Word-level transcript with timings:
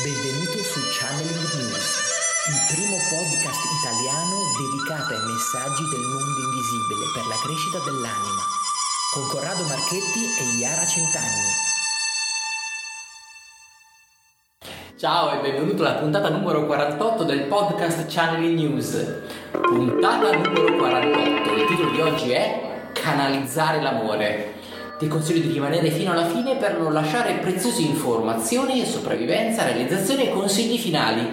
Benvenuto 0.00 0.56
su 0.64 0.80
Channeling 0.88 1.52
News, 1.52 1.84
il 2.48 2.74
primo 2.74 2.96
podcast 3.12 3.60
italiano 3.76 4.40
dedicato 4.56 5.12
ai 5.12 5.20
messaggi 5.20 5.84
del 5.90 6.00
mondo 6.00 6.40
invisibile 6.48 7.12
per 7.12 7.26
la 7.28 7.36
crescita 7.44 7.76
dell'anima, 7.84 8.40
con 9.12 9.28
Corrado 9.28 9.62
Marchetti 9.64 10.24
e 10.40 10.56
Iara 10.56 10.86
Centanni. 10.86 11.52
Ciao 14.96 15.36
e 15.36 15.42
benvenuto 15.42 15.84
alla 15.84 15.98
puntata 15.98 16.30
numero 16.30 16.64
48 16.64 17.24
del 17.24 17.42
podcast 17.42 18.06
Channeling 18.08 18.58
News. 18.58 18.96
Puntata 19.50 20.32
numero 20.32 20.74
48. 20.74 21.52
Il 21.52 21.66
titolo 21.66 21.90
di 21.90 22.00
oggi 22.00 22.30
è 22.30 22.88
Canalizzare 22.94 23.82
l'amore. 23.82 24.61
Ti 25.02 25.08
consiglio 25.08 25.40
di 25.40 25.52
rimanere 25.54 25.90
fino 25.90 26.12
alla 26.12 26.26
fine 26.26 26.54
per 26.54 26.78
non 26.78 26.92
lasciare 26.92 27.32
preziose 27.32 27.82
informazioni, 27.82 28.86
sopravvivenza, 28.86 29.64
realizzazione 29.64 30.28
e 30.28 30.30
consigli 30.30 30.78
finali. 30.78 31.28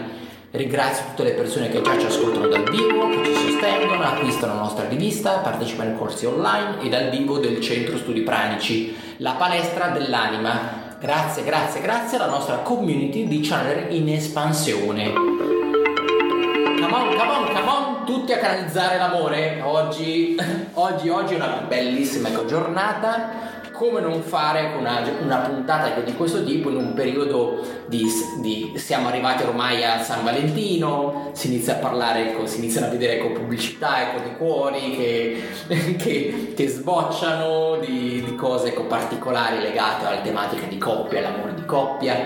Ringrazio 0.49 1.03
tutte 1.09 1.25
le 1.25 1.33
persone 1.33 1.69
che 1.69 1.79
già 1.79 1.95
ci 1.99 2.07
ascoltano 2.07 2.47
dal 2.47 2.67
vivo, 2.67 3.09
che 3.09 3.23
ci 3.25 3.51
sostengono, 3.51 4.01
acquistano 4.01 4.55
la 4.55 4.61
nostra 4.61 4.87
rivista, 4.87 5.33
partecipano 5.33 5.91
ai 5.91 5.97
corsi 5.97 6.25
online 6.25 6.81
e 6.81 6.89
dal 6.89 7.11
vivo 7.11 7.37
del 7.37 7.61
Centro 7.61 7.95
Studi 7.97 8.21
Pranici, 8.21 8.95
la 9.17 9.33
palestra 9.33 9.89
dell'anima. 9.89 10.95
Grazie, 10.99 11.43
grazie, 11.43 11.81
grazie 11.81 12.17
alla 12.17 12.31
nostra 12.31 12.55
community 12.55 13.27
di 13.27 13.39
channel 13.41 13.93
in 13.93 14.09
espansione. 14.09 15.13
Come 15.13 16.91
on, 16.91 17.15
come 17.15 17.31
on, 17.31 17.45
come 17.53 17.69
on, 17.69 18.05
tutti 18.05 18.33
a 18.33 18.39
canalizzare 18.39 18.97
l'amore. 18.97 19.61
Oggi, 19.63 20.35
oggi, 20.73 21.09
oggi 21.09 21.33
è 21.33 21.35
una 21.35 21.65
bellissima 21.67 22.29
giornata 22.47 23.48
come 23.79 24.01
non 24.01 24.21
fare 24.21 24.73
una, 24.77 25.09
una 25.21 25.37
puntata 25.37 26.01
di 26.01 26.13
questo 26.13 26.43
tipo 26.43 26.69
in 26.69 26.75
un 26.75 26.93
periodo 26.93 27.65
di, 27.85 28.05
di, 28.41 28.73
siamo 28.75 29.07
arrivati 29.07 29.43
ormai 29.43 29.85
a 29.85 30.03
San 30.03 30.25
Valentino, 30.25 31.29
si 31.31 31.47
inizia 31.47 31.75
a 31.75 31.77
parlare, 31.77 32.31
ecco, 32.31 32.45
si 32.45 32.57
iniziano 32.57 32.87
a 32.87 32.89
vedere 32.89 33.13
ecco, 33.13 33.31
pubblicità 33.39 34.01
ecco, 34.01 34.27
di 34.27 34.35
cuori 34.35 34.97
che, 34.97 35.95
che, 35.97 36.53
che 36.57 36.67
sbocciano 36.67 37.77
di, 37.79 38.21
di 38.21 38.35
cose 38.35 38.67
ecco, 38.67 38.83
particolari 38.83 39.61
legate 39.61 40.05
alla 40.05 40.19
tematica 40.19 40.65
di 40.67 40.77
coppia, 40.77 41.19
all'amore 41.19 41.53
di 41.53 41.63
coppia. 41.63 42.17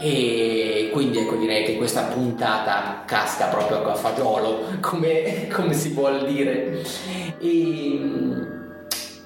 E 0.00 0.88
quindi 0.94 1.18
ecco 1.18 1.36
direi 1.36 1.64
che 1.64 1.76
questa 1.76 2.04
puntata 2.04 3.02
casca 3.04 3.48
proprio 3.48 3.84
a 3.84 3.94
fagiolo 3.94 4.64
come, 4.80 5.46
come 5.52 5.74
si 5.74 5.90
vuol 5.90 6.24
dire. 6.26 6.82
E, 7.38 8.54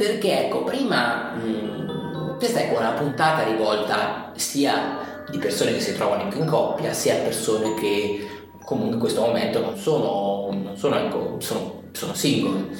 perché 0.01 0.47
ecco 0.47 0.65
prima 0.65 1.34
mh, 1.34 1.47
mm, 1.47 2.39
questa 2.39 2.61
è 2.61 2.75
una 2.75 2.93
puntata 2.93 3.43
rivolta 3.43 4.33
sia 4.34 5.25
di 5.29 5.37
persone 5.37 5.75
che 5.75 5.81
si 5.81 5.95
trovano 5.95 6.33
in 6.34 6.47
coppia 6.47 6.95
sia 6.95 7.17
a 7.17 7.19
persone 7.19 7.75
che 7.75 8.27
comunque 8.65 8.95
in 8.95 8.98
questo 8.98 9.21
momento 9.21 9.61
non 9.61 9.77
sono, 9.77 10.48
non 10.53 10.75
sono, 10.78 10.97
ecco, 10.97 11.37
sono, 11.41 11.83
sono 11.93 12.15
single 12.15 12.75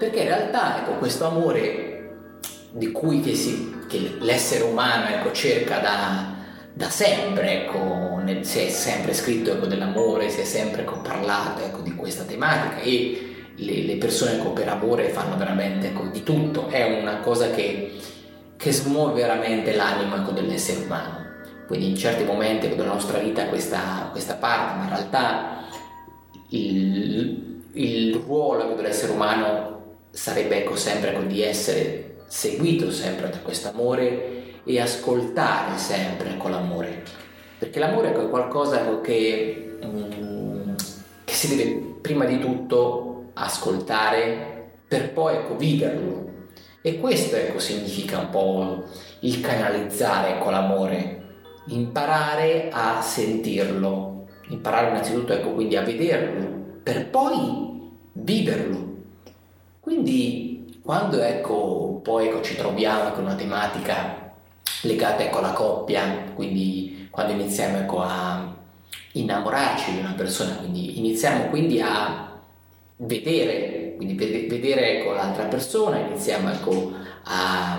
perché 0.00 0.18
in 0.18 0.26
realtà 0.26 0.80
ecco, 0.80 0.98
questo 0.98 1.26
amore 1.26 2.16
di 2.72 2.90
cui 2.90 3.20
che 3.20 3.36
si, 3.36 3.76
che 3.88 4.16
l'essere 4.18 4.64
umano 4.64 5.14
ecco, 5.14 5.30
cerca 5.30 5.78
da, 5.78 6.34
da 6.72 6.90
sempre, 6.90 7.66
ecco, 7.66 8.18
nel, 8.20 8.44
si 8.44 8.58
è 8.58 8.68
sempre 8.68 9.14
scritto 9.14 9.52
ecco, 9.52 9.66
dell'amore, 9.66 10.28
si 10.28 10.40
è 10.40 10.44
sempre 10.44 10.82
ecco, 10.82 10.98
parlato 11.02 11.62
ecco, 11.62 11.82
di 11.82 11.94
questa 11.94 12.24
tematica 12.24 12.80
e 12.80 13.27
le, 13.58 13.82
le 13.82 13.96
persone 13.96 14.38
con 14.38 14.52
per 14.52 14.68
amore 14.68 15.08
fanno 15.08 15.36
veramente 15.36 15.88
ecco, 15.88 16.04
di 16.12 16.22
tutto, 16.22 16.68
è 16.68 17.00
una 17.00 17.18
cosa 17.18 17.50
che, 17.50 17.92
che 18.56 18.72
smuove 18.72 19.20
veramente 19.20 19.74
l'anima 19.74 20.16
ecco, 20.16 20.30
dell'essere 20.32 20.84
umano. 20.84 21.26
Quindi 21.66 21.90
in 21.90 21.96
certi 21.96 22.24
momenti 22.24 22.68
della 22.68 22.84
nostra 22.84 23.18
vita 23.18 23.46
questa, 23.46 24.08
questa 24.10 24.34
parte, 24.34 24.78
ma 24.78 24.82
in 24.84 24.88
realtà 24.88 25.64
il, 26.50 27.62
il 27.72 28.14
ruolo 28.14 28.74
dell'essere 28.74 29.12
umano 29.12 29.96
sarebbe 30.10 30.62
ecco, 30.62 30.76
sempre 30.76 31.10
ecco, 31.10 31.22
di 31.22 31.42
essere 31.42 32.16
seguito 32.26 32.90
sempre 32.90 33.30
da 33.30 33.38
questo 33.38 33.68
amore 33.68 34.60
e 34.64 34.80
ascoltare 34.80 35.76
sempre 35.78 36.36
con 36.36 36.52
l'amore. 36.52 37.02
Perché 37.58 37.78
l'amore 37.78 38.10
ecco, 38.10 38.26
è 38.26 38.30
qualcosa 38.30 38.82
ecco, 38.82 39.00
che, 39.00 39.78
che 41.24 41.32
si 41.34 41.56
deve 41.56 41.96
prima 42.00 42.24
di 42.24 42.38
tutto 42.38 43.07
ascoltare 43.38 44.72
per 44.86 45.12
poi 45.12 45.36
ecco, 45.36 45.56
viverlo. 45.56 46.26
E 46.80 46.98
questo 46.98 47.36
ecco, 47.36 47.58
significa 47.58 48.18
un 48.18 48.30
po' 48.30 48.84
il 49.20 49.40
canalizzare 49.40 50.36
ecco, 50.36 50.50
l'amore, 50.50 51.26
imparare 51.66 52.68
a 52.72 53.00
sentirlo, 53.02 54.26
imparare 54.48 54.88
innanzitutto 54.88 55.32
ecco, 55.32 55.52
quindi 55.52 55.76
a 55.76 55.82
vederlo, 55.82 56.80
per 56.82 57.08
poi 57.08 57.90
viverlo. 58.12 58.96
Quindi 59.80 60.80
quando 60.82 61.20
ecco, 61.20 62.00
poi 62.02 62.28
ecco, 62.28 62.40
ci 62.42 62.56
troviamo 62.56 63.10
con 63.10 63.24
una 63.24 63.34
tematica 63.34 64.32
legata 64.82 65.22
ecco, 65.22 65.38
alla 65.38 65.52
coppia, 65.52 66.32
quindi 66.34 67.08
quando 67.10 67.32
iniziamo 67.32 67.78
ecco, 67.78 68.00
a 68.00 68.54
innamorarci 69.12 69.92
di 69.92 69.98
una 69.98 70.14
persona, 70.16 70.54
quindi 70.56 70.98
iniziamo 70.98 71.48
quindi 71.48 71.80
a 71.80 72.27
vedere, 72.98 73.94
quindi 73.96 74.14
vedere 74.14 74.98
ecco, 74.98 75.12
l'altra 75.12 75.44
persona, 75.44 75.98
iniziamo 75.98 76.50
ecco, 76.50 76.92
a, 77.24 77.78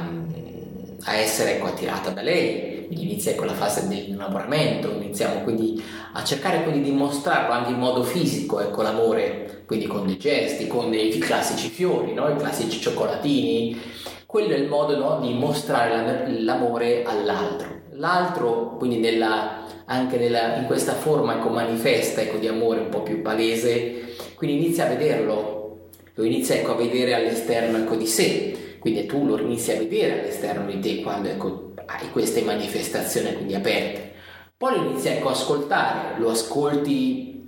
a, 1.04 1.16
essere 1.16 1.56
ecco, 1.56 1.68
attirata 1.68 2.10
da 2.12 2.22
lei, 2.22 2.86
quindi 2.88 3.06
inizia 3.06 3.32
ecco, 3.32 3.46
la 3.46 3.54
fase 3.54 3.88
dell'innamoramento, 3.88 4.92
iniziamo 4.92 5.42
quindi 5.42 5.82
a 6.14 6.24
cercare 6.24 6.64
quindi 6.64 6.90
di 6.90 6.92
mostrarlo 6.96 7.54
anche 7.54 7.72
in 7.72 7.78
modo 7.78 8.04
fisico, 8.04 8.60
ecco, 8.60 8.82
l'amore, 8.82 9.64
quindi 9.66 9.88
con 9.88 10.06
dei 10.06 10.18
gesti, 10.18 10.68
con 10.68 10.90
dei 10.90 11.16
classici 11.18 11.70
fiori, 11.70 12.14
no? 12.14 12.30
i 12.30 12.36
classici 12.38 12.80
cioccolatini, 12.80 13.80
quello 14.26 14.54
è 14.54 14.58
il 14.58 14.68
modo 14.68 14.98
no, 14.98 15.20
di 15.20 15.34
mostrare 15.34 16.28
l'amore 16.40 17.04
all'altro. 17.04 17.78
L'altro, 17.94 18.78
quindi 18.78 18.98
nella, 18.98 19.66
anche 19.92 20.18
nella, 20.18 20.58
in 20.58 20.66
questa 20.66 20.94
forma 20.94 21.36
ecco, 21.36 21.50
manifesta 21.50 22.22
ecco, 22.22 22.38
di 22.38 22.48
amore 22.48 22.80
un 22.80 22.90
po' 22.90 23.02
più 23.02 23.22
palese, 23.22 24.16
quindi 24.36 24.64
inizia 24.64 24.86
a 24.86 24.90
vederlo, 24.90 25.90
lo 26.14 26.24
inizia 26.24 26.56
ecco, 26.56 26.74
a 26.74 26.76
vedere 26.76 27.16
all'esterno 27.16 27.78
ecco, 27.78 27.96
di 27.96 28.06
sé, 28.06 28.78
quindi 28.80 29.06
tu 29.08 29.26
lo 29.26 29.40
inizi 29.40 29.72
a 29.72 29.78
vedere 29.78 30.22
all'esterno 30.22 30.70
di 30.70 30.80
te 30.80 31.02
quando 31.02 31.30
ecco, 31.30 31.74
hai 31.86 32.10
queste 32.12 32.42
manifestazioni 32.42 33.34
quindi 33.34 33.56
aperte. 33.56 34.12
Poi 34.56 34.76
lo 34.76 34.90
inizi 34.90 35.08
ecco, 35.08 35.30
a 35.30 35.32
ascoltare, 35.32 36.20
lo 36.20 36.30
ascolti 36.30 37.48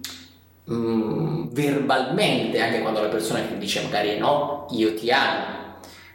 mm, 0.71 1.49
verbalmente, 1.51 2.59
anche 2.59 2.81
quando 2.81 3.01
la 3.01 3.09
persona 3.09 3.41
ti 3.41 3.57
dice 3.57 3.81
magari 3.83 4.17
no, 4.17 4.65
io 4.71 4.95
ti 4.95 5.11
amo. 5.11 5.59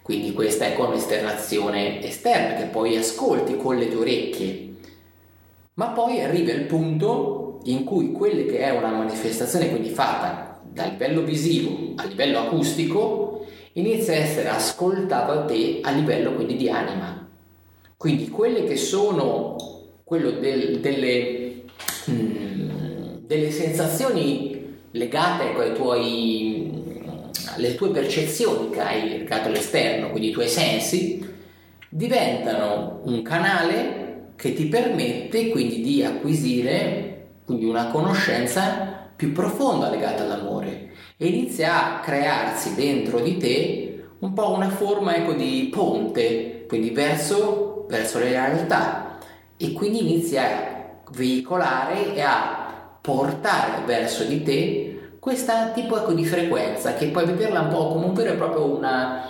Quindi 0.03 0.33
questa 0.33 0.67
è 0.67 0.77
un'esternazione 0.77 2.03
esterna 2.03 2.55
che 2.55 2.65
poi 2.65 2.97
ascolti 2.97 3.57
con 3.57 3.77
le 3.77 3.89
tue 3.89 4.01
orecchie. 4.01 4.75
Ma 5.77 5.89
poi 5.89 6.23
arriva 6.23 6.53
il 6.53 6.65
punto 6.65 7.61
in 7.65 7.85
cui 7.85 8.11
quella 8.11 8.51
che 8.51 8.61
è 8.61 8.71
una 8.71 8.91
manifestazione 8.93 9.69
quindi 9.69 9.91
fatta 9.91 10.59
dal 10.63 10.91
livello 10.91 11.23
visivo 11.23 11.93
a 11.97 12.05
livello 12.05 12.39
acustico 12.39 13.47
inizia 13.73 14.15
a 14.15 14.17
essere 14.17 14.49
ascoltata 14.49 15.35
da 15.35 15.45
te 15.45 15.81
a 15.83 15.91
livello 15.91 16.33
quindi 16.33 16.57
di 16.57 16.71
anima. 16.71 17.29
Quindi 17.97 18.29
quelle 18.31 18.65
che 18.65 18.77
sono 18.77 19.57
quello 20.03 20.31
del, 20.31 20.81
delle, 20.81 21.65
mm, 22.11 23.17
delle 23.27 23.51
sensazioni 23.51 24.79
legate 24.93 25.55
ai 25.59 25.75
tuoi, 25.75 27.33
alle 27.55 27.75
tue 27.75 27.91
percezioni 27.91 28.71
che 28.71 28.81
hai 28.81 29.09
legate 29.11 29.49
all'esterno, 29.49 30.09
quindi 30.09 30.29
i 30.29 30.33
tuoi 30.33 30.49
sensi, 30.49 31.35
diventano 31.91 33.01
un 33.05 33.21
canale 33.21 34.06
che 34.37 34.53
ti 34.53 34.67
permette 34.67 35.49
quindi 35.49 35.81
di 35.81 36.05
acquisire 36.05 37.29
quindi 37.45 37.65
una 37.65 37.89
conoscenza 37.89 39.09
più 39.17 39.33
profonda 39.33 39.89
legata 39.89 40.25
all'amore 40.25 40.91
e 41.17 41.27
inizia 41.27 41.97
a 41.97 42.01
crearsi 42.01 42.75
dentro 42.75 43.21
di 43.21 43.37
te 43.39 44.05
un 44.19 44.33
po' 44.33 44.51
una 44.51 44.69
forma 44.69 45.15
ecco, 45.15 45.33
di 45.33 45.69
ponte, 45.73 46.65
quindi 46.67 46.91
verso, 46.91 47.87
verso 47.89 48.19
le 48.19 48.31
realtà 48.31 49.19
e 49.57 49.73
quindi 49.73 50.01
inizia 50.01 50.43
a 50.43 51.11
veicolare 51.13 52.15
e 52.15 52.21
a 52.21 52.99
portare 53.01 53.85
verso 53.85 54.25
di 54.25 54.43
te 54.43 54.91
questa 55.21 55.71
tipo 55.71 55.99
ecco, 55.99 56.13
di 56.13 56.25
frequenza 56.25 56.95
che 56.95 57.09
puoi 57.09 57.25
vederla 57.25 57.61
un 57.61 57.69
po' 57.69 57.89
come 57.89 58.07
un 58.07 58.15
vero 58.15 58.33
e 58.33 58.37
proprio 58.37 58.65
una, 58.77 59.29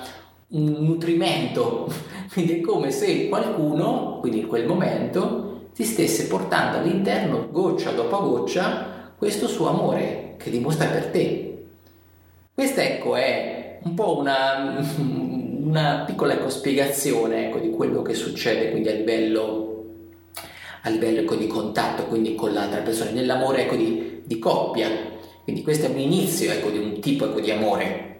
un 0.48 0.64
nutrimento, 0.64 1.90
quindi 2.32 2.58
è 2.58 2.60
come 2.60 2.90
se 2.90 3.28
qualcuno, 3.28 4.18
quindi 4.20 4.40
in 4.40 4.46
quel 4.46 4.66
momento, 4.66 5.70
ti 5.74 5.84
stesse 5.84 6.26
portando 6.26 6.78
all'interno 6.78 7.48
goccia 7.50 7.90
dopo 7.90 8.18
goccia 8.20 9.12
questo 9.18 9.46
suo 9.46 9.68
amore 9.68 10.34
che 10.38 10.50
dimostra 10.50 10.86
per 10.86 11.06
te. 11.06 11.64
Questa 12.54 12.82
ecco 12.82 13.16
è 13.16 13.80
un 13.82 13.94
po' 13.94 14.16
una, 14.18 14.80
una 14.96 16.04
piccola 16.06 16.34
ecco, 16.34 16.48
spiegazione 16.48 17.48
ecco, 17.48 17.58
di 17.58 17.70
quello 17.70 18.02
che 18.02 18.14
succede 18.14 18.70
quindi 18.70 18.88
a 18.88 18.92
livello, 18.92 19.84
a 20.82 20.88
livello 20.88 21.20
ecco, 21.20 21.34
di 21.34 21.46
contatto, 21.46 22.06
quindi 22.06 22.34
con 22.34 22.52
l'altra 22.52 22.80
persona, 22.80 23.10
nell'amore 23.10 23.64
ecco, 23.64 23.76
di, 23.76 24.22
di 24.24 24.38
coppia. 24.38 24.88
Quindi 25.44 25.62
questo 25.62 25.86
è 25.86 25.90
un 25.90 25.98
inizio 25.98 26.50
ecco, 26.50 26.70
di 26.70 26.78
un 26.78 26.98
tipo 27.00 27.26
ecco, 27.26 27.40
di 27.40 27.50
amore. 27.50 28.15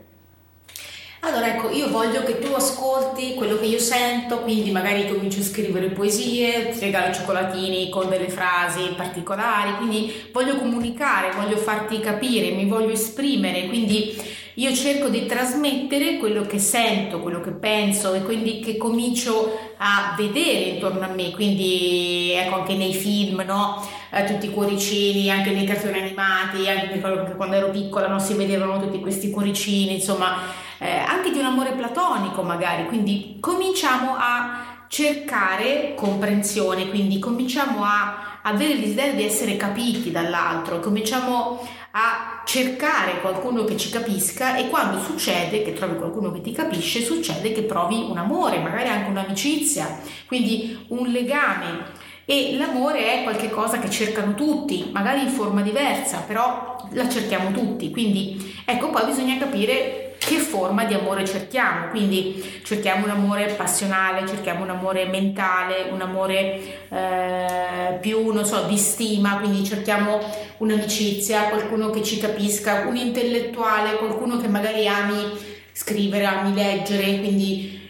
Allora 1.26 1.56
ecco, 1.56 1.70
io 1.70 1.90
voglio 1.90 2.23
che 2.23 2.38
tu 2.38 2.52
ascolti 2.52 3.34
quello 3.34 3.58
che 3.58 3.64
io 3.64 3.81
sento, 3.81 4.43
quindi 4.43 4.70
magari 4.70 5.08
comincio 5.08 5.40
a 5.40 5.43
scrivere 5.43 5.88
poesie, 5.88 6.69
ti 6.69 6.78
regalo 6.78 7.12
cioccolatini 7.12 7.88
con 7.88 8.08
delle 8.08 8.28
frasi 8.28 8.94
particolari, 8.96 9.75
quindi 9.75 10.28
voglio 10.31 10.55
comunicare, 10.55 11.32
voglio 11.34 11.56
farti 11.56 11.99
capire, 11.99 12.52
mi 12.52 12.67
voglio 12.67 12.90
esprimere, 12.90 13.67
quindi 13.67 14.17
io 14.55 14.73
cerco 14.73 15.08
di 15.08 15.26
trasmettere 15.26 16.19
quello 16.19 16.46
che 16.46 16.61
sento, 16.61 17.19
quello 17.19 17.40
che 17.40 17.50
penso 17.50 18.14
e 18.14 18.23
quindi 18.23 18.61
che 18.61 18.76
comincio 18.76 19.58
a 19.78 20.14
vedere 20.17 20.75
intorno 20.75 21.05
a 21.05 21.08
me, 21.08 21.32
quindi 21.32 22.31
ecco 22.37 22.55
anche 22.55 22.75
nei 22.75 22.94
film, 22.94 23.43
no? 23.44 23.84
Eh, 24.12 24.25
tutti 24.25 24.46
i 24.46 24.50
cuoricini, 24.50 25.28
anche 25.28 25.50
nei 25.50 25.67
cartoni 25.67 25.99
animati, 25.99 26.69
anche 26.69 27.00
quando 27.00 27.56
ero 27.56 27.70
piccola 27.70 28.06
no? 28.06 28.20
si 28.20 28.34
vedevano 28.34 28.81
tutti 28.81 29.00
questi 29.00 29.28
cuoricini, 29.28 29.94
insomma 29.94 30.64
eh, 30.78 30.99
anche 30.99 31.31
di 31.31 31.38
un 31.38 31.46
amore 31.46 31.73
platonico 31.73 32.43
magari, 32.43 32.87
quindi 32.87 33.38
cominciamo 33.40 34.14
a 34.19 34.84
cercare 34.88 35.94
comprensione, 35.96 36.88
quindi 36.88 37.19
cominciamo 37.19 37.84
a 37.84 38.38
avere 38.43 38.75
il 38.75 38.81
desiderio 38.81 39.14
di 39.14 39.25
essere 39.25 39.56
capiti 39.56 40.11
dall'altro, 40.11 40.81
cominciamo 40.81 41.61
a 41.99 42.43
cercare 42.44 43.20
qualcuno 43.20 43.64
che 43.64 43.76
ci 43.76 43.90
capisca 43.90 44.56
e 44.56 44.69
quando 44.69 45.00
succede 45.00 45.62
che 45.62 45.73
trovi 45.73 45.96
qualcuno 45.96 46.31
che 46.31 46.43
ti 46.43 46.52
capisce, 46.52 47.02
succede 47.02 47.52
che 47.52 47.62
provi 47.62 48.06
un 48.08 48.19
amore, 48.19 48.58
magari 48.58 48.88
anche 48.88 49.11
un'amicizia, 49.11 50.00
quindi 50.26 50.84
un 50.88 51.08
legame. 51.08 52.05
E 52.28 52.56
l'amore 52.56 53.20
è 53.20 53.23
qualcosa 53.23 53.78
che 53.78 53.88
cercano 53.88 54.34
tutti, 54.34 54.90
magari 54.93 55.23
in 55.23 55.28
forma 55.28 55.62
diversa, 55.62 56.25
però 56.26 56.76
la 56.90 57.08
cerchiamo 57.08 57.52
tutti. 57.52 57.90
Quindi 57.90 58.55
ecco, 58.64 58.90
poi 58.90 59.06
bisogna 59.06 59.38
capire 59.38 60.06
che 60.26 60.38
forma 60.38 60.84
di 60.84 60.94
amore 60.94 61.25
cerchiamo. 61.25 61.87
Quindi 61.90 62.61
cerchiamo 62.64 63.05
un 63.05 63.11
amore 63.11 63.52
passionale, 63.52 64.26
cerchiamo 64.26 64.64
un 64.64 64.70
amore 64.70 65.06
mentale, 65.06 65.87
un 65.93 66.00
amore 66.00 66.88
eh, 66.88 67.96
più, 68.00 68.32
non 68.32 68.44
so, 68.44 68.64
di 68.64 68.76
stima, 68.76 69.37
quindi 69.38 69.64
cerchiamo 69.64 70.19
un'amicizia, 70.56 71.44
qualcuno 71.44 71.90
che 71.90 72.02
ci 72.02 72.19
capisca, 72.19 72.87
un 72.88 72.96
intellettuale, 72.96 73.99
qualcuno 73.99 74.38
che 74.38 74.49
magari 74.49 74.88
ami 74.88 75.38
scrivere, 75.70 76.25
ami 76.25 76.55
leggere, 76.55 77.19
quindi 77.19 77.88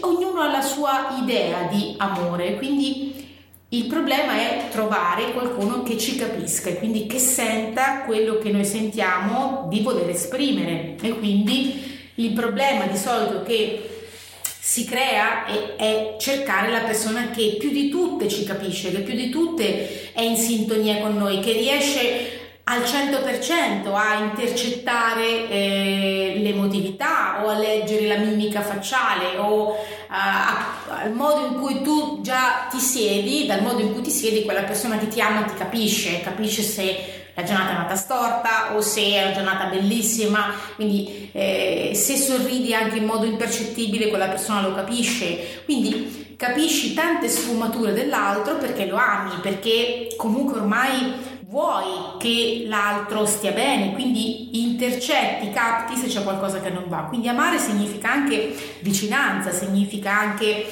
ognuno 0.00 0.40
ha 0.40 0.50
la 0.50 0.62
sua 0.62 1.18
idea 1.20 1.68
di 1.70 1.96
amore, 1.98 2.56
quindi 2.56 3.23
il 3.76 3.86
problema 3.86 4.36
è 4.36 4.68
trovare 4.70 5.32
qualcuno 5.32 5.82
che 5.82 5.98
ci 5.98 6.16
capisca 6.16 6.68
e 6.68 6.78
quindi 6.78 7.06
che 7.06 7.18
senta 7.18 8.02
quello 8.02 8.38
che 8.38 8.50
noi 8.50 8.64
sentiamo 8.64 9.66
di 9.68 9.80
voler 9.80 10.10
esprimere. 10.10 10.94
E 11.00 11.18
quindi 11.18 12.10
il 12.16 12.32
problema 12.32 12.86
di 12.86 12.96
solito 12.96 13.42
che 13.42 13.88
si 14.60 14.84
crea 14.84 15.44
è, 15.46 15.76
è, 15.76 16.16
cercare 16.18 16.70
la 16.70 16.80
persona 16.80 17.30
che 17.30 17.56
più 17.58 17.70
di 17.70 17.88
tutte 17.88 18.28
ci 18.28 18.44
capisce, 18.44 18.92
che 18.92 19.00
più 19.00 19.14
di 19.14 19.28
tutte 19.28 20.12
è 20.12 20.22
in 20.22 20.36
sintonia 20.36 21.00
con 21.00 21.16
noi, 21.16 21.40
che 21.40 21.52
riesce 21.52 22.43
al 22.66 22.80
100% 22.80 23.94
a 23.94 24.18
intercettare 24.20 25.48
eh, 25.50 26.34
l'emotività 26.38 27.44
o 27.44 27.50
a 27.50 27.58
leggere 27.58 28.06
la 28.06 28.16
mimica 28.16 28.62
facciale 28.62 29.36
o 29.36 29.76
al 30.08 31.12
modo 31.12 31.46
in 31.46 31.60
cui 31.60 31.82
tu 31.82 32.20
già 32.22 32.66
ti 32.70 32.78
siedi, 32.78 33.46
dal 33.46 33.62
modo 33.62 33.80
in 33.80 33.92
cui 33.92 34.00
ti 34.00 34.10
siedi 34.10 34.44
quella 34.44 34.62
persona 34.62 34.96
che 34.96 35.08
ti 35.08 35.20
ama 35.20 35.42
ti 35.42 35.54
capisce, 35.54 36.20
capisce 36.20 36.62
se 36.62 37.22
la 37.34 37.42
giornata 37.42 37.70
è 37.70 37.74
andata 37.74 37.96
storta 37.96 38.74
o 38.76 38.80
se 38.80 39.02
è 39.02 39.24
una 39.24 39.34
giornata 39.34 39.64
bellissima, 39.64 40.54
quindi 40.76 41.30
eh, 41.32 41.90
se 41.94 42.16
sorridi 42.16 42.72
anche 42.72 42.96
in 42.96 43.04
modo 43.04 43.26
impercettibile 43.26 44.08
quella 44.08 44.28
persona 44.28 44.62
lo 44.62 44.74
capisce, 44.74 45.62
quindi 45.64 46.36
capisci 46.36 46.94
tante 46.94 47.28
sfumature 47.28 47.92
dell'altro 47.92 48.56
perché 48.56 48.86
lo 48.86 48.96
ami, 48.96 49.32
perché 49.42 50.14
comunque 50.16 50.60
ormai 50.60 51.32
vuoi 51.54 52.18
che 52.18 52.64
l'altro 52.66 53.24
stia 53.26 53.52
bene, 53.52 53.92
quindi 53.92 54.64
intercetti, 54.64 55.50
capti 55.50 55.94
se 55.94 56.08
c'è 56.08 56.24
qualcosa 56.24 56.60
che 56.60 56.68
non 56.68 56.86
va. 56.88 57.02
Quindi 57.02 57.28
amare 57.28 57.60
significa 57.60 58.10
anche 58.10 58.52
vicinanza, 58.80 59.52
significa 59.52 60.18
anche 60.18 60.66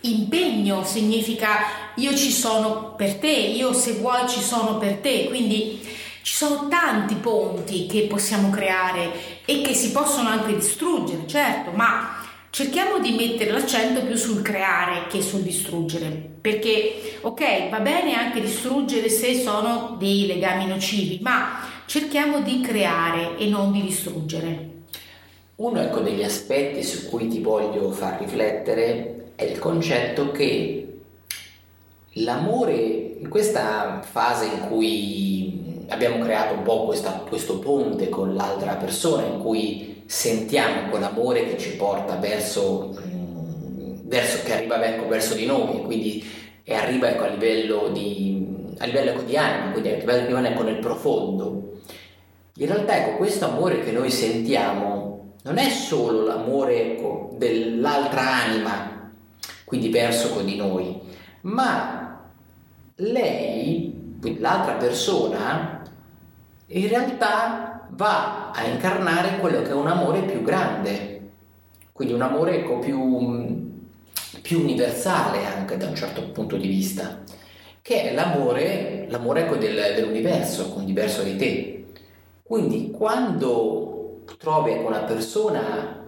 impegno, 0.00 0.82
significa 0.82 1.92
io 1.94 2.16
ci 2.16 2.32
sono 2.32 2.94
per 2.96 3.14
te, 3.18 3.30
io 3.30 3.72
se 3.72 3.92
vuoi 3.92 4.28
ci 4.28 4.40
sono 4.40 4.76
per 4.76 4.96
te, 4.96 5.26
quindi 5.28 5.80
ci 6.22 6.34
sono 6.34 6.66
tanti 6.66 7.14
ponti 7.14 7.86
che 7.86 8.02
possiamo 8.08 8.50
creare 8.50 9.42
e 9.44 9.62
che 9.62 9.72
si 9.72 9.92
possono 9.92 10.30
anche 10.30 10.56
distruggere, 10.56 11.28
certo, 11.28 11.70
ma 11.70 12.23
cerchiamo 12.54 13.00
di 13.00 13.10
mettere 13.16 13.50
l'accento 13.50 14.04
più 14.04 14.14
sul 14.14 14.40
creare 14.40 15.08
che 15.08 15.20
sul 15.20 15.40
distruggere, 15.40 16.10
perché 16.40 17.18
ok, 17.20 17.68
va 17.68 17.80
bene 17.80 18.14
anche 18.14 18.40
distruggere 18.40 19.08
se 19.08 19.34
sono 19.34 19.96
dei 19.98 20.28
legami 20.28 20.68
nocivi, 20.68 21.18
ma 21.20 21.58
cerchiamo 21.86 22.42
di 22.42 22.60
creare 22.60 23.36
e 23.38 23.48
non 23.48 23.72
di 23.72 23.82
distruggere. 23.82 24.68
Uno 25.56 25.80
ecco, 25.80 25.98
degli 25.98 26.22
aspetti 26.22 26.84
su 26.84 27.08
cui 27.08 27.26
ti 27.26 27.40
voglio 27.40 27.90
far 27.90 28.20
riflettere 28.20 29.32
è 29.34 29.42
il 29.42 29.58
concetto 29.58 30.30
che 30.30 30.98
l'amore, 32.12 33.16
in 33.18 33.28
questa 33.28 34.00
fase 34.08 34.44
in 34.44 34.60
cui 34.68 35.43
abbiamo 35.88 36.18
creato 36.24 36.54
un 36.54 36.62
po' 36.62 36.84
questa, 36.84 37.24
questo 37.28 37.58
ponte 37.58 38.08
con 38.08 38.34
l'altra 38.34 38.74
persona, 38.74 39.26
in 39.26 39.40
cui 39.40 40.02
sentiamo 40.06 40.90
quell'amore 40.90 41.46
che 41.48 41.58
ci 41.58 41.76
porta 41.76 42.16
verso, 42.16 42.94
mm, 43.00 43.94
verso 44.04 44.42
che 44.44 44.54
arriva 44.54 44.84
ecco, 44.84 45.08
verso 45.08 45.34
di 45.34 45.46
noi, 45.46 45.82
quindi 45.82 46.24
e 46.64 46.74
arriva 46.74 47.10
ecco, 47.10 47.24
a 47.24 47.28
livello 47.28 47.88
di, 47.92 48.74
a 48.78 48.86
livello 48.86 49.10
ecco, 49.10 49.22
di 49.22 49.36
anima, 49.36 49.70
quindi 49.70 49.90
a 49.90 49.96
livello 49.96 50.26
di 50.26 50.32
anima 50.32 50.48
ecco, 50.50 50.62
nel 50.62 50.78
profondo. 50.78 51.80
In 52.56 52.66
realtà 52.66 52.96
ecco, 52.96 53.16
questo 53.16 53.44
amore 53.46 53.82
che 53.84 53.92
noi 53.92 54.10
sentiamo 54.10 55.34
non 55.42 55.58
è 55.58 55.68
solo 55.68 56.24
l'amore 56.24 56.92
ecco, 56.92 57.34
dell'altra 57.36 58.44
anima, 58.44 59.12
quindi 59.64 59.90
verso 59.90 60.28
ecco, 60.28 60.40
di 60.40 60.56
noi, 60.56 60.98
ma 61.42 62.30
lei, 62.96 63.93
l'altra 64.38 64.74
persona, 64.74 65.82
in 66.66 66.88
realtà 66.88 67.86
va 67.90 68.50
a 68.50 68.64
incarnare 68.64 69.38
quello 69.38 69.62
che 69.62 69.70
è 69.70 69.74
un 69.74 69.86
amore 69.86 70.22
più 70.22 70.42
grande, 70.42 71.30
quindi 71.92 72.14
un 72.14 72.22
amore 72.22 72.60
ecco, 72.60 72.78
più, 72.78 73.70
più 74.42 74.60
universale 74.60 75.46
anche 75.46 75.76
da 75.76 75.86
un 75.86 75.94
certo 75.94 76.30
punto 76.30 76.56
di 76.56 76.66
vista, 76.66 77.22
che 77.82 78.10
è 78.10 78.14
l'amore, 78.14 79.06
l'amore 79.08 79.42
ecco, 79.42 79.56
del, 79.56 79.74
dell'universo, 79.94 80.70
con 80.70 80.84
diverso 80.84 81.22
di 81.22 81.36
te. 81.36 81.86
Quindi 82.42 82.90
quando 82.90 84.22
trovi 84.38 84.72
ecco, 84.72 84.88
una 84.88 85.02
persona 85.02 86.02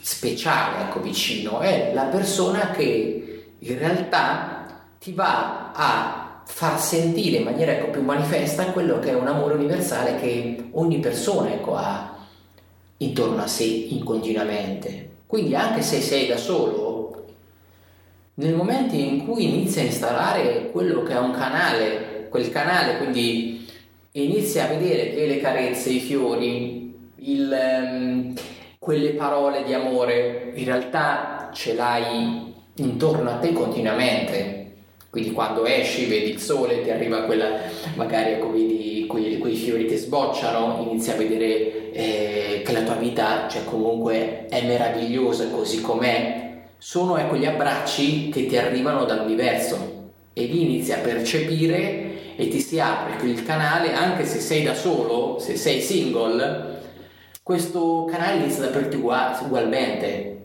speciale 0.00 0.82
ecco, 0.82 1.00
vicino, 1.00 1.60
è 1.60 1.92
la 1.94 2.04
persona 2.04 2.70
che 2.70 3.54
in 3.58 3.78
realtà 3.78 4.66
ti 4.98 5.12
va 5.12 5.72
a 5.72 6.25
far 6.46 6.80
sentire 6.80 7.38
in 7.38 7.42
maniera 7.42 7.72
ecco, 7.72 7.90
più 7.90 8.02
manifesta 8.02 8.70
quello 8.70 9.00
che 9.00 9.10
è 9.10 9.14
un 9.14 9.26
amore 9.26 9.54
universale 9.54 10.18
che 10.20 10.68
ogni 10.72 11.00
persona 11.00 11.52
ecco, 11.52 11.74
ha 11.74 12.16
intorno 12.98 13.42
a 13.42 13.46
sé 13.46 13.64
in 13.64 14.04
continuamente. 14.04 15.10
Quindi 15.26 15.54
anche 15.56 15.82
se 15.82 16.00
sei 16.00 16.28
da 16.28 16.36
solo, 16.36 17.24
nel 18.34 18.54
momento 18.54 18.94
in 18.94 19.26
cui 19.26 19.44
inizi 19.44 19.80
a 19.80 19.84
installare 19.84 20.70
quello 20.70 21.02
che 21.02 21.14
è 21.14 21.18
un 21.18 21.32
canale, 21.32 22.28
quel 22.30 22.50
canale, 22.50 22.98
quindi 22.98 23.68
inizi 24.12 24.60
a 24.60 24.68
vedere 24.68 25.14
che 25.14 25.26
le 25.26 25.40
carezze, 25.40 25.90
i 25.90 25.98
fiori, 25.98 26.94
il, 27.16 27.54
um, 27.82 28.34
quelle 28.78 29.10
parole 29.10 29.64
di 29.64 29.74
amore, 29.74 30.52
in 30.54 30.64
realtà 30.64 31.50
ce 31.52 31.74
l'hai 31.74 32.54
intorno 32.76 33.30
a 33.30 33.36
te 33.36 33.52
continuamente 33.52 34.55
quindi 35.16 35.32
quando 35.32 35.64
esci, 35.64 36.04
vedi 36.04 36.32
il 36.32 36.38
sole, 36.38 36.82
ti 36.82 36.90
arriva 36.90 37.22
quella, 37.22 37.48
magari 37.94 38.32
ecco, 38.32 38.52
vedi 38.52 39.06
quei, 39.08 39.38
quei 39.38 39.54
fiori 39.54 39.86
che 39.86 39.96
sbocciano, 39.96 40.86
inizi 40.86 41.10
a 41.10 41.14
vedere 41.14 41.90
eh, 41.92 42.62
che 42.62 42.72
la 42.72 42.82
tua 42.82 42.96
vita 42.96 43.48
cioè, 43.48 43.64
comunque 43.64 44.44
è 44.50 44.66
meravigliosa 44.66 45.48
così 45.48 45.80
com'è, 45.80 46.64
sono 46.76 47.16
ecco, 47.16 47.34
gli 47.34 47.46
abbracci 47.46 48.28
che 48.28 48.44
ti 48.44 48.58
arrivano 48.58 49.06
dall'universo 49.06 50.10
e 50.34 50.44
lì 50.44 50.64
inizi 50.64 50.92
a 50.92 50.98
percepire 50.98 52.36
e 52.36 52.48
ti 52.48 52.60
si 52.60 52.78
apre 52.78 53.26
il 53.26 53.42
canale, 53.42 53.94
anche 53.94 54.26
se 54.26 54.38
sei 54.38 54.64
da 54.64 54.74
solo, 54.74 55.38
se 55.38 55.56
sei 55.56 55.80
single, 55.80 56.82
questo 57.42 58.04
canale 58.04 58.42
inizia 58.42 58.64
ad 58.64 58.68
aprirti 58.68 58.96
ugualmente. 58.96 60.44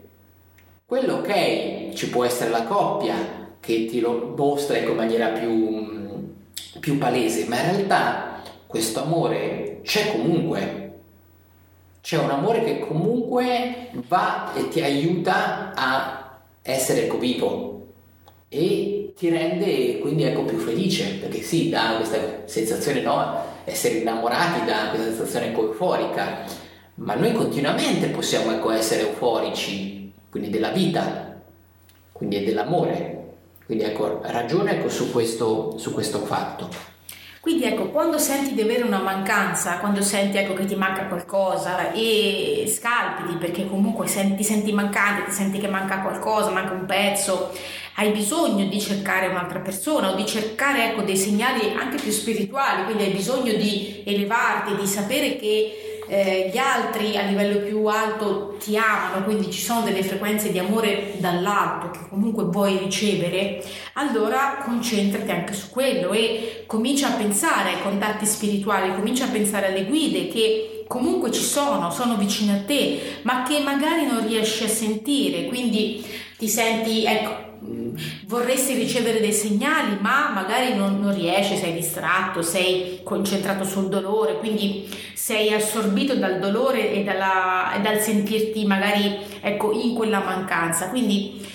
Quello 0.86 1.16
ok, 1.16 1.92
ci 1.94 2.08
può 2.08 2.24
essere 2.24 2.50
la 2.50 2.64
coppia, 2.64 3.41
che 3.62 3.86
ti 3.86 4.02
lo 4.02 4.34
mostra 4.36 4.78
in 4.78 4.94
maniera 4.94 5.28
più, 5.28 6.34
più 6.80 6.98
palese, 6.98 7.46
ma 7.46 7.62
in 7.62 7.72
realtà 7.78 8.42
questo 8.68 9.04
amore 9.04 9.80
c'è 9.84 10.12
comunque. 10.12 10.80
C'è 12.02 12.18
un 12.18 12.32
amore 12.32 12.64
che 12.64 12.80
comunque 12.80 13.92
va 14.08 14.54
e 14.56 14.68
ti 14.70 14.82
aiuta 14.82 15.72
a 15.76 16.40
essere 16.64 17.06
ecco 17.06 17.18
vivo 17.18 17.86
e 18.50 19.14
ti 19.16 19.30
rende 19.30 20.00
quindi 20.00 20.24
ecco 20.24 20.44
più 20.44 20.58
felice 20.58 21.16
perché 21.16 21.42
sì, 21.42 21.70
dà 21.70 21.94
questa 21.98 22.44
sensazione 22.46 23.02
no, 23.02 23.44
essere 23.64 24.00
innamorati 24.00 24.66
dà 24.66 24.90
questa 24.90 25.08
sensazione 25.10 25.48
ecco, 25.48 25.66
euforica 25.72 26.44
ma 26.96 27.16
noi 27.16 27.34
continuamente 27.34 28.08
possiamo 28.08 28.52
ecco, 28.52 28.72
essere 28.72 29.08
euforici 29.08 30.12
quindi 30.30 30.50
della 30.50 30.70
vita 30.70 31.40
quindi 32.12 32.44
dell'amore 32.44 33.21
quindi 33.72 33.88
ecco, 33.90 34.20
ragione 34.24 34.72
ecco, 34.72 34.90
su, 34.90 35.14
questo, 35.14 35.78
su 35.78 35.94
questo 35.94 36.20
fatto. 36.26 36.68
Quindi 37.40 37.64
ecco, 37.64 37.88
quando 37.88 38.18
senti 38.18 38.54
di 38.54 38.60
avere 38.60 38.84
una 38.84 39.00
mancanza, 39.00 39.78
quando 39.78 40.02
senti 40.02 40.36
ecco, 40.36 40.54
che 40.54 40.66
ti 40.66 40.76
manca 40.76 41.06
qualcosa 41.06 41.94
e 41.94 42.66
scalpiti 42.68 43.38
perché 43.38 43.70
comunque 43.70 44.08
senti, 44.08 44.36
ti 44.36 44.44
senti 44.44 44.74
mancante, 44.74 45.30
ti 45.30 45.32
senti 45.32 45.58
che 45.58 45.70
manca 45.70 46.02
qualcosa, 46.02 46.52
manca 46.52 46.74
un 46.74 46.86
pezzo, 46.86 47.50
hai 47.96 48.12
bisogno 48.12 48.66
di 48.66 48.80
cercare 48.82 49.28
un'altra 49.28 49.60
persona 49.60 50.12
o 50.12 50.16
di 50.16 50.26
cercare 50.26 50.90
ecco, 50.90 51.04
dei 51.04 51.16
segnali 51.16 51.74
anche 51.74 51.96
più 51.96 52.12
spirituali, 52.12 52.84
quindi 52.84 53.04
hai 53.04 53.12
bisogno 53.12 53.54
di 53.54 54.04
elevarti, 54.06 54.76
di 54.76 54.86
sapere 54.86 55.38
che 55.38 55.91
eh, 56.12 56.50
gli 56.52 56.58
altri 56.58 57.16
a 57.16 57.22
livello 57.22 57.60
più 57.60 57.86
alto 57.86 58.58
ti 58.60 58.76
amano, 58.76 59.24
quindi 59.24 59.50
ci 59.50 59.62
sono 59.62 59.80
delle 59.80 60.04
frequenze 60.04 60.52
di 60.52 60.60
amore 60.60 61.14
dall'alto 61.20 61.90
che 61.92 62.10
comunque 62.10 62.44
vuoi 62.44 62.78
ricevere, 62.80 63.64
allora 63.94 64.62
concentrati 64.62 65.32
anche 65.32 65.54
su 65.54 65.70
quello 65.70 66.12
e 66.12 66.66
comincia 66.68 67.08
a 67.08 67.16
pensare 67.16 67.70
ai 67.70 67.82
contatti 67.82 68.26
spirituali, 68.26 68.94
comincia 68.94 69.24
a 69.24 69.30
pensare 69.30 69.68
alle 69.68 69.86
guide 69.86 70.28
che 70.28 70.71
comunque 70.92 71.32
ci 71.32 71.42
sono, 71.42 71.90
sono 71.90 72.18
vicine 72.18 72.60
a 72.60 72.62
te, 72.64 73.20
ma 73.22 73.44
che 73.44 73.62
magari 73.62 74.06
non 74.06 74.28
riesci 74.28 74.66
a 74.66 74.68
sentire, 74.68 75.46
quindi 75.46 76.06
ti 76.38 76.50
senti, 76.50 77.06
ecco, 77.06 77.34
vorresti 78.26 78.74
ricevere 78.74 79.22
dei 79.22 79.32
segnali, 79.32 79.98
ma 80.02 80.32
magari 80.34 80.76
non, 80.76 81.00
non, 81.00 81.16
riesci, 81.16 81.56
sei 81.56 81.72
distratto, 81.72 82.42
sei 82.42 83.00
concentrato 83.04 83.64
sul 83.64 83.88
dolore, 83.88 84.38
quindi 84.40 84.86
sei 85.14 85.54
assorbito 85.54 86.16
dal 86.16 86.40
dolore 86.40 86.92
e, 86.92 87.06
dalla, 87.06 87.74
e 87.74 87.80
dal 87.80 88.02
sentirti 88.02 88.66
magari 88.66 89.18
ecco, 89.40 89.72
in 89.72 89.96
quella 89.96 90.20
mancanza. 90.20 90.90
Quindi 90.90 91.48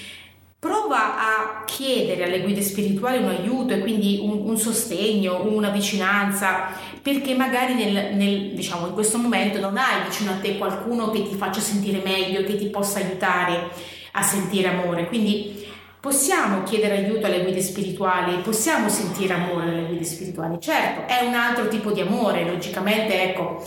prova 0.59 1.19
a 1.19 1.65
chiedere 1.67 2.25
alle 2.25 2.41
guide 2.41 2.63
spirituali 2.63 3.19
un 3.19 3.29
aiuto 3.29 3.75
e 3.75 3.81
quindi 3.81 4.19
un, 4.23 4.49
un 4.49 4.57
sostegno, 4.57 5.45
una 5.45 5.69
vicinanza, 5.69 6.69
perché 7.07 7.37
magari 7.37 7.75
nel, 7.75 8.17
nel, 8.17 8.51
diciamo, 8.53 8.89
in 8.89 8.93
questo 8.93 9.17
momento 9.17 9.61
non 9.61 9.77
hai 9.77 10.03
vicino 10.09 10.33
a 10.33 10.41
te 10.41 10.59
qualcuno 10.59 11.11
che 11.11 11.23
ti 11.23 11.37
faccia 11.37 11.61
sentire 11.61 12.03
meglio, 12.05 12.43
che 12.43 12.57
ti 12.57 12.67
possa 12.67 12.99
aiutare 12.99 13.71
a 14.11 14.23
sentire 14.23 14.69
amore. 14.69 15.07
Quindi 15.07 15.65
Possiamo 15.99 16.63
chiedere 16.63 16.99
aiuto 16.99 17.27
alle 17.27 17.43
guide 17.43 17.61
spirituali, 17.61 18.37
possiamo 18.37 18.89
sentire 18.89 19.35
amore 19.35 19.67
dalle 19.67 19.87
guide 19.87 20.05
spirituali. 20.05 20.61
Certo, 20.61 21.13
è 21.13 21.27
un 21.27 21.35
altro 21.35 21.67
tipo 21.67 21.91
di 21.91 22.01
amore, 22.01 22.45
logicamente, 22.45 23.25
ecco, 23.25 23.61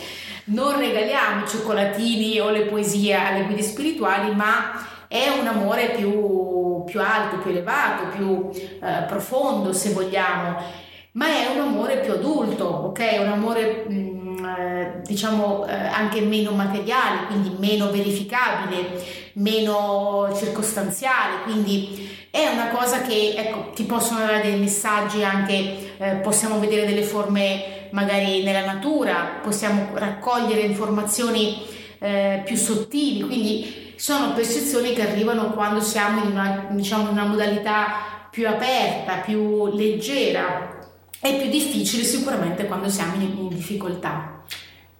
non 0.46 0.77
regaliamo 0.77 1.43
i 1.43 1.48
cioccolatini 1.48 2.39
o 2.39 2.50
le 2.50 2.62
poesie 2.62 3.13
alle 3.13 3.43
guide 3.43 3.62
spirituali, 3.62 4.34
ma 4.34 4.72
è 5.10 5.27
un 5.38 5.48
amore 5.48 5.89
più, 5.89 6.86
più 6.86 7.01
alto, 7.01 7.39
più 7.39 7.51
elevato, 7.51 8.08
più 8.15 8.50
eh, 8.53 9.03
profondo, 9.05 9.74
se 9.74 9.91
vogliamo, 9.91 10.88
ma 11.13 11.27
è 11.27 11.47
un 11.53 11.61
amore 11.61 11.99
più 11.99 12.13
adulto, 12.13 12.65
ok? 12.65 12.99
È 12.99 13.17
un 13.19 13.31
amore... 13.31 13.85
Mh, 13.87 13.93
mm, 13.93 14.19
eh, 14.45 15.01
diciamo 15.05 15.65
eh, 15.67 15.73
anche 15.73 16.21
meno 16.21 16.51
materiale, 16.51 17.25
quindi 17.27 17.55
meno 17.57 17.91
verificabile, 17.91 19.01
meno 19.33 20.33
circostanziale, 20.35 21.43
quindi 21.43 22.09
è 22.31 22.47
una 22.47 22.67
cosa 22.69 23.01
che 23.01 23.33
ecco, 23.35 23.71
ti 23.73 23.83
possono 23.83 24.19
dare 24.19 24.41
dei 24.41 24.59
messaggi 24.59 25.23
anche, 25.23 25.97
eh, 25.97 26.15
possiamo 26.15 26.59
vedere 26.59 26.85
delle 26.85 27.03
forme 27.03 27.87
magari 27.91 28.43
nella 28.43 28.65
natura, 28.65 29.39
possiamo 29.41 29.89
raccogliere 29.93 30.61
informazioni 30.61 31.65
eh, 31.99 32.41
più 32.45 32.55
sottili, 32.55 33.21
quindi 33.21 33.93
sono 33.95 34.33
percezioni 34.33 34.93
che 34.93 35.01
arrivano 35.01 35.51
quando 35.51 35.81
siamo 35.81 36.23
in 36.23 36.31
una, 36.31 36.67
diciamo, 36.69 37.03
in 37.03 37.09
una 37.09 37.25
modalità 37.25 38.27
più 38.29 38.47
aperta, 38.47 39.15
più 39.15 39.67
leggera. 39.75 40.77
È 41.21 41.38
più 41.38 41.49
difficile 41.49 42.03
sicuramente 42.03 42.65
quando 42.65 42.88
siamo 42.88 43.15
in, 43.15 43.38
in 43.38 43.47
difficoltà. 43.49 44.41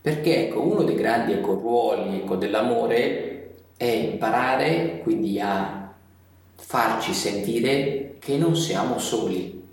Perché 0.02 0.48
ecco, 0.48 0.62
uno 0.62 0.84
dei 0.84 0.96
grandi 0.96 1.32
ecco, 1.32 1.54
ruoli 1.54 2.18
ecco, 2.18 2.36
dell'amore 2.36 3.56
è 3.78 3.86
imparare 3.86 5.00
quindi 5.02 5.40
a 5.40 5.94
farci 6.56 7.14
sentire 7.14 8.18
che 8.20 8.36
non 8.36 8.54
siamo 8.58 9.00
soli. 9.00 9.66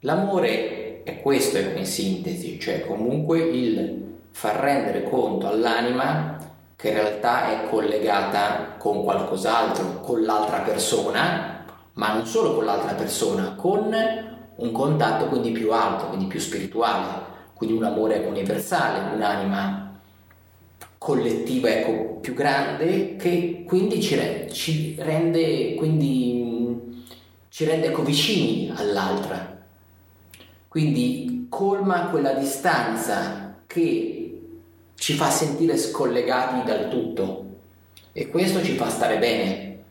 L'amore 0.00 1.04
è 1.04 1.20
questo 1.20 1.58
in 1.58 1.86
sintesi, 1.86 2.58
cioè 2.58 2.84
comunque 2.84 3.38
il 3.38 4.16
far 4.32 4.56
rendere 4.56 5.04
conto 5.04 5.46
all'anima 5.46 6.38
che 6.74 6.88
in 6.88 6.94
realtà 6.94 7.52
è 7.52 7.68
collegata 7.68 8.74
con 8.78 9.04
qualcos'altro, 9.04 10.00
con 10.00 10.24
l'altra 10.24 10.58
persona, 10.58 11.64
ma 11.92 12.14
non 12.14 12.26
solo 12.26 12.52
con 12.52 12.64
l'altra 12.64 12.94
persona, 12.94 13.54
con 13.54 14.30
un 14.62 14.70
contatto 14.70 15.26
quindi 15.26 15.50
più 15.50 15.72
alto, 15.72 16.06
quindi 16.06 16.26
più 16.26 16.38
spirituale, 16.38 17.30
quindi 17.54 17.76
un 17.76 17.84
amore 17.84 18.18
universale, 18.18 19.14
un'anima 19.14 20.00
collettiva 20.98 21.68
ecco, 21.68 22.18
più 22.20 22.32
grande 22.32 23.16
che 23.16 23.64
quindi 23.66 24.00
ci, 24.00 24.16
ci 24.52 24.94
rende, 25.00 25.74
quindi, 25.74 27.04
ci 27.48 27.64
rende 27.64 27.88
ecco, 27.88 28.04
vicini 28.04 28.72
all'altra. 28.74 29.50
Quindi 30.68 31.46
colma 31.48 32.06
quella 32.06 32.32
distanza 32.32 33.62
che 33.66 34.40
ci 34.94 35.14
fa 35.14 35.28
sentire 35.28 35.76
scollegati 35.76 36.64
dal 36.64 36.88
tutto 36.88 37.46
e 38.12 38.28
questo 38.28 38.62
ci 38.62 38.76
fa 38.76 38.88
stare 38.88 39.18
bene, 39.18 39.82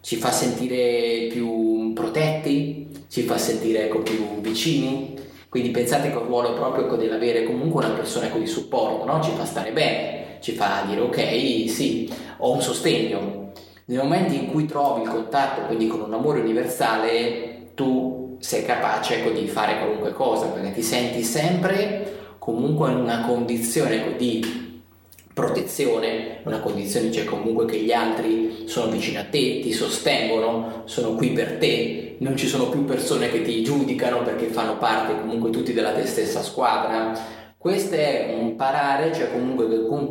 ci 0.00 0.16
fa 0.16 0.32
sentire 0.32 1.28
più 1.30 1.92
protetti, 1.94 2.75
ci 3.16 3.22
fa 3.22 3.38
sentire 3.38 3.84
ecco, 3.84 4.00
più 4.00 4.40
vicini. 4.42 5.14
Quindi 5.48 5.70
pensate 5.70 6.10
che 6.10 6.18
il 6.18 6.24
ruolo 6.24 6.52
proprio 6.52 6.84
ecco, 6.84 6.96
dell'avere 6.96 7.44
comunque 7.44 7.82
una 7.82 7.94
persona 7.94 8.26
ecco, 8.26 8.36
di 8.36 8.46
supporto 8.46 9.06
no? 9.06 9.22
ci 9.22 9.30
fa 9.30 9.46
stare 9.46 9.72
bene 9.72 10.24
ci 10.40 10.52
fa 10.52 10.84
dire 10.86 11.00
ok, 11.00 11.70
sì, 11.70 12.12
ho 12.36 12.52
un 12.52 12.60
sostegno. 12.60 13.52
Nel 13.86 13.98
momento 13.98 14.34
in 14.34 14.50
cui 14.50 14.66
trovi 14.66 15.02
il 15.02 15.08
contatto, 15.08 15.62
quindi 15.62 15.86
con 15.86 16.02
un 16.02 16.12
amore 16.12 16.40
universale, 16.40 17.70
tu 17.74 18.36
sei 18.38 18.66
capace 18.66 19.20
ecco, 19.20 19.30
di 19.30 19.46
fare 19.46 19.78
qualunque 19.78 20.12
cosa, 20.12 20.48
perché 20.48 20.74
ti 20.74 20.82
senti 20.82 21.22
sempre 21.22 22.34
comunque 22.38 22.90
in 22.90 22.98
una 22.98 23.22
condizione 23.22 23.94
ecco, 23.94 24.18
di 24.18 24.65
protezione, 25.36 26.38
una 26.44 26.60
condizione 26.60 27.12
cioè 27.12 27.24
comunque 27.24 27.66
che 27.66 27.76
gli 27.76 27.92
altri 27.92 28.64
sono 28.64 28.90
vicini 28.90 29.18
a 29.18 29.24
te, 29.24 29.60
ti 29.60 29.70
sostengono, 29.70 30.84
sono 30.86 31.14
qui 31.14 31.32
per 31.32 31.58
te, 31.58 32.16
non 32.20 32.38
ci 32.38 32.46
sono 32.46 32.70
più 32.70 32.86
persone 32.86 33.28
che 33.28 33.42
ti 33.42 33.62
giudicano 33.62 34.22
perché 34.22 34.46
fanno 34.46 34.78
parte 34.78 35.20
comunque 35.20 35.50
tutti 35.50 35.74
della 35.74 35.92
te 35.92 36.06
stessa 36.06 36.40
squadra, 36.40 37.12
questo 37.58 37.96
è 37.96 38.34
imparare, 38.40 39.12
cioè 39.12 39.30
comunque 39.30 39.66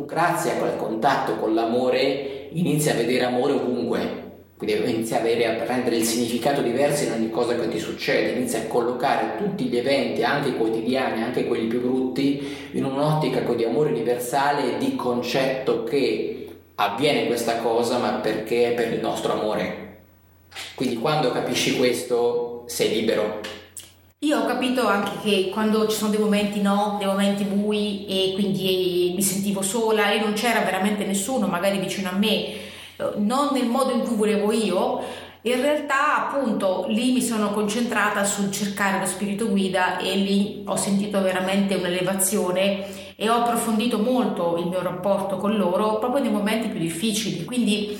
grazie 0.06 0.52
a 0.52 0.56
quel 0.58 0.76
contatto 0.76 1.34
con 1.34 1.54
l'amore 1.54 2.50
inizi 2.52 2.90
a 2.90 2.94
vedere 2.94 3.24
amore 3.24 3.54
ovunque, 3.54 4.25
quindi 4.56 4.90
inizi 4.90 5.14
a, 5.14 5.18
avere, 5.18 5.46
a 5.46 5.62
prendere 5.62 5.96
il 5.96 6.04
significato 6.04 6.62
diverso 6.62 7.04
in 7.04 7.12
ogni 7.12 7.30
cosa 7.30 7.54
che 7.54 7.68
ti 7.68 7.78
succede, 7.78 8.38
inizi 8.38 8.56
a 8.56 8.66
collocare 8.66 9.36
tutti 9.36 9.64
gli 9.64 9.76
eventi, 9.76 10.22
anche 10.22 10.48
i 10.48 10.56
quotidiani, 10.56 11.22
anche 11.22 11.46
quelli 11.46 11.66
più 11.66 11.82
brutti, 11.82 12.70
in 12.72 12.84
un'ottica 12.84 13.40
di 13.40 13.64
amore 13.64 13.90
universale 13.90 14.74
e 14.74 14.78
di 14.78 14.96
concetto 14.96 15.84
che 15.84 16.48
avviene 16.76 17.26
questa 17.26 17.58
cosa 17.58 17.98
ma 17.98 18.12
perché 18.12 18.72
è 18.72 18.74
per 18.74 18.92
il 18.92 19.00
nostro 19.00 19.32
amore. 19.32 19.84
Quindi 20.74 20.96
quando 20.96 21.30
capisci 21.32 21.76
questo 21.76 22.64
sei 22.66 22.94
libero 22.94 23.40
io 24.20 24.40
ho 24.40 24.46
capito 24.46 24.88
anche 24.88 25.10
che 25.22 25.50
quando 25.52 25.86
ci 25.86 25.96
sono 25.96 26.10
dei 26.10 26.18
momenti 26.18 26.62
no, 26.62 26.96
dei 26.98 27.06
momenti 27.06 27.44
bui 27.44 28.06
e 28.06 28.32
quindi 28.32 29.12
mi 29.14 29.22
sentivo 29.22 29.60
sola 29.60 30.10
e 30.10 30.18
non 30.18 30.32
c'era 30.32 30.60
veramente 30.60 31.04
nessuno 31.04 31.46
magari 31.46 31.78
vicino 31.78 32.08
a 32.08 32.12
me, 32.12 32.65
non 33.16 33.50
nel 33.52 33.66
modo 33.66 33.92
in 33.92 34.00
cui 34.00 34.16
volevo 34.16 34.52
io, 34.52 35.00
in 35.42 35.60
realtà 35.60 36.26
appunto 36.26 36.86
lì 36.88 37.12
mi 37.12 37.22
sono 37.22 37.50
concentrata 37.50 38.24
sul 38.24 38.50
cercare 38.50 38.98
lo 38.98 39.06
spirito 39.06 39.48
guida 39.48 39.98
e 39.98 40.16
lì 40.16 40.62
ho 40.66 40.74
sentito 40.76 41.20
veramente 41.22 41.76
un'elevazione 41.76 43.14
e 43.14 43.30
ho 43.30 43.34
approfondito 43.34 43.98
molto 43.98 44.56
il 44.58 44.66
mio 44.66 44.82
rapporto 44.82 45.36
con 45.36 45.56
loro 45.56 45.98
proprio 45.98 46.22
nei 46.22 46.32
momenti 46.32 46.68
più 46.68 46.80
difficili. 46.80 47.44
Quindi 47.44 47.96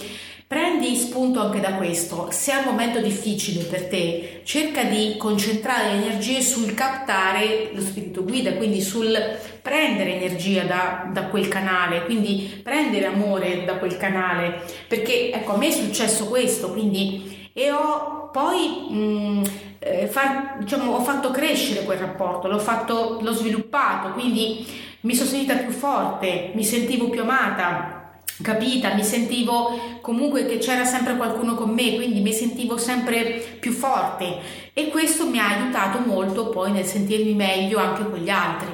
prendi 0.46 0.94
spunto 0.94 1.40
anche 1.40 1.60
da 1.60 1.74
questo. 1.74 2.28
Se 2.30 2.52
è 2.52 2.56
un 2.56 2.64
momento 2.64 3.00
difficile 3.00 3.64
per 3.64 3.86
te, 3.86 4.42
cerca 4.44 4.84
di 4.84 5.16
concentrare 5.18 5.94
le 5.94 6.04
energie 6.04 6.40
sul 6.40 6.72
captare 6.74 7.70
lo 7.72 7.80
spirito 7.80 8.22
guida, 8.22 8.54
quindi 8.54 8.80
sul 8.80 9.16
prendere 9.60 10.14
energia 10.14 10.62
da, 10.62 11.08
da 11.12 11.24
quel 11.24 11.48
canale, 11.48 12.04
quindi 12.04 12.60
prendere 12.62 13.06
amore 13.06 13.64
da 13.64 13.74
quel 13.74 13.96
canale. 13.96 14.62
Perché 14.86 15.32
ecco, 15.32 15.54
a 15.54 15.56
me 15.56 15.68
è 15.68 15.72
successo 15.72 16.26
questo, 16.26 16.70
quindi 16.70 17.34
e 17.52 17.70
ho 17.70 18.28
poi 18.30 18.86
mh, 18.90 19.42
eh, 19.78 20.06
far, 20.08 20.58
diciamo, 20.58 20.92
ho 20.92 21.02
fatto 21.02 21.30
crescere 21.30 21.84
quel 21.84 21.96
rapporto, 21.96 22.48
l'ho, 22.48 22.58
fatto, 22.58 23.18
l'ho 23.22 23.32
sviluppato, 23.32 24.12
quindi 24.12 24.66
mi 25.00 25.14
sono 25.14 25.30
sentita 25.30 25.54
più 25.54 25.70
forte, 25.70 26.50
mi 26.54 26.62
sentivo 26.62 27.08
più 27.08 27.22
amata, 27.22 27.95
capita, 28.42 28.94
mi 28.94 29.02
sentivo 29.02 29.98
comunque 30.00 30.46
che 30.46 30.58
c'era 30.58 30.84
sempre 30.84 31.16
qualcuno 31.16 31.54
con 31.54 31.70
me, 31.70 31.94
quindi 31.94 32.20
mi 32.20 32.32
sentivo 32.32 32.76
sempre 32.76 33.42
più 33.58 33.72
forte 33.72 34.38
e 34.72 34.88
questo 34.88 35.26
mi 35.26 35.38
ha 35.38 35.56
aiutato 35.56 36.00
molto 36.00 36.48
poi 36.50 36.72
nel 36.72 36.84
sentirmi 36.84 37.34
meglio 37.34 37.78
anche 37.78 38.08
con 38.08 38.18
gli 38.18 38.30
altri. 38.30 38.68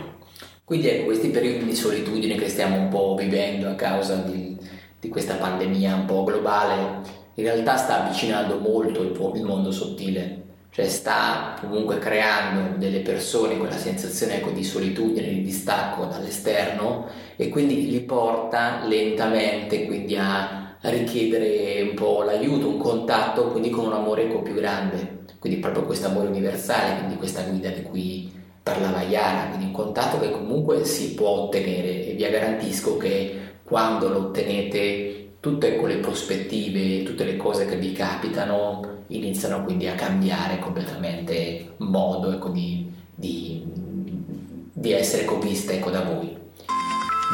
Quindi 0.65 0.89
ecco, 0.89 1.05
questi 1.05 1.29
periodi 1.29 1.65
di 1.65 1.75
solitudine 1.75 2.37
che 2.37 2.49
stiamo 2.49 2.77
un 2.77 2.89
po' 2.89 3.15
vivendo 3.17 3.69
a 3.69 3.75
causa 3.75 4.17
di, 4.17 4.57
di 4.99 5.09
questa 5.09 5.35
pandemia 5.35 5.95
un 5.95 6.05
po' 6.07 6.25
globale, 6.25 7.01
in 7.35 7.45
realtà 7.45 7.77
sta 7.77 8.05
avvicinando 8.05 8.59
molto 8.59 9.03
il, 9.03 9.37
il 9.37 9.45
mondo 9.45 9.71
sottile 9.71 10.43
cioè 10.75 10.89
sta 10.89 11.55
comunque 11.61 11.99
creando 11.99 12.79
delle 12.79 13.01
persone 13.01 13.59
quella 13.59 13.77
sensazione 13.77 14.37
ecco, 14.37 14.51
di 14.51 14.65
solitudine, 14.65 15.29
di 15.29 15.43
distacco 15.43 16.07
dall'esterno 16.07 17.09
e 17.37 17.51
quindi 17.51 17.91
li 17.91 18.01
porta 18.01 18.83
lentamente 18.87 19.85
quindi 19.85 20.17
a, 20.17 20.61
richiedere 20.85 21.83
un 21.83 21.95
po' 21.95 22.23
l'aiuto, 22.23 22.69
un 22.69 22.79
contatto 22.79 23.49
quindi 23.51 23.71
con 23.71 23.85
un 23.85 23.93
amore 23.93 24.25
ecco, 24.25 24.41
più 24.41 24.55
grande, 24.55 25.25
quindi 25.39 25.61
proprio 25.61 25.85
questo 25.85 26.09
amore 26.09 26.27
universale, 26.27 26.97
quindi 26.97 27.17
questa 27.17 27.43
guida 27.43 27.69
di 27.69 27.83
cui 27.83 28.33
parlava 28.63 29.03
Iara, 29.03 29.49
quindi 29.49 29.67
un 29.67 29.73
contatto 29.73 30.19
che 30.19 30.33
comunque 30.33 30.85
si 30.85 31.15
può 31.15 31.29
ottenere 31.29 32.09
e 32.09 32.15
vi 32.15 32.29
garantisco 32.29 32.97
che 32.97 33.41
quando 33.63 34.09
lo 34.09 34.19
ottenete 34.19 35.35
tutte 35.39 35.77
quelle 35.77 35.99
prospettive, 35.99 37.05
tutte 37.05 37.25
le 37.25 37.37
cose 37.37 37.67
che 37.67 37.77
vi 37.77 37.93
capitano 37.93 38.92
iniziano 39.17 39.65
quindi 39.65 39.87
a 39.89 39.95
cambiare 39.95 40.59
completamente 40.59 41.75
modo 41.79 42.33
ecco, 42.33 42.49
di, 42.49 42.91
di, 43.15 43.63
di, 44.73 44.93
essere 44.93 45.27
viste 45.41 45.75
ecco, 45.75 45.91
da 45.91 46.03
voi. 46.03 46.37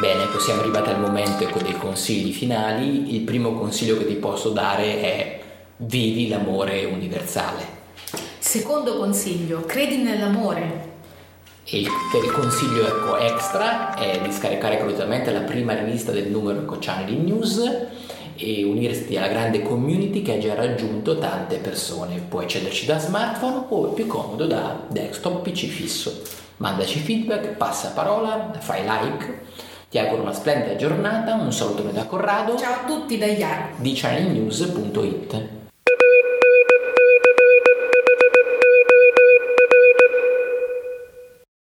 Bene, 0.00 0.24
ecco, 0.24 0.38
siamo 0.38 0.60
arrivati 0.60 0.90
al 0.90 1.00
momento 1.00 1.44
ecco, 1.44 1.60
dei 1.60 1.76
consigli 1.76 2.32
finali. 2.32 3.14
Il 3.14 3.22
primo 3.22 3.52
consiglio 3.52 3.98
che 3.98 4.06
ti 4.06 4.14
posso 4.14 4.50
dare 4.50 5.00
è 5.00 5.40
vivi 5.78 6.28
l'amore 6.28 6.84
universale. 6.84 7.76
Secondo 8.38 8.96
consiglio, 8.96 9.62
credi 9.62 9.98
nell'amore. 9.98 10.86
E 11.64 11.80
il, 11.80 11.86
il 11.86 12.32
consiglio 12.32 12.86
ecco, 12.86 13.18
extra 13.18 13.94
è 13.94 14.20
di 14.22 14.32
scaricare 14.32 14.76
gratuitamente 14.76 15.30
la 15.32 15.40
prima 15.40 15.74
rivista 15.74 16.12
del 16.12 16.30
numero 16.30 16.60
ecco, 16.60 16.76
Channel 16.78 17.18
News 17.18 17.60
e 18.38 18.64
unirti 18.64 19.16
alla 19.16 19.28
grande 19.28 19.62
community 19.62 20.22
che 20.22 20.34
ha 20.34 20.38
già 20.38 20.54
raggiunto 20.54 21.18
tante 21.18 21.56
persone. 21.56 22.24
Puoi 22.28 22.44
accederci 22.44 22.86
da 22.86 22.98
smartphone 22.98 23.64
o 23.68 23.88
più 23.88 24.06
comodo 24.06 24.46
da 24.46 24.80
desktop 24.88 25.42
PC 25.42 25.66
fisso. 25.66 26.22
Mandaci 26.58 27.00
feedback, 27.00 27.48
passa 27.56 27.90
parola, 27.90 28.52
fai 28.58 28.82
like. 28.82 29.46
Ti 29.90 29.98
auguro 29.98 30.22
una 30.22 30.32
splendida 30.32 30.76
giornata, 30.76 31.34
un 31.34 31.52
saluto 31.52 31.82
da 31.82 32.04
Corrado. 32.04 32.56
Ciao 32.56 32.74
a 32.74 32.84
tutti 32.86 33.18
da 33.18 33.26
Iara 33.26 33.70
di 33.76 33.92
channelnews.it. 33.94 35.57